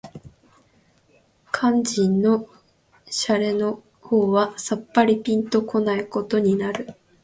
[1.53, 2.47] 肝腎の
[3.05, 6.95] 洒落の方はさっぱりぴんと来ないことになる